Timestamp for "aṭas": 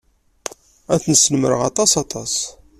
1.69-1.91, 2.03-2.33